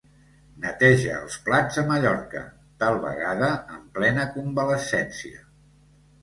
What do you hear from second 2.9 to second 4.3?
vegada en plena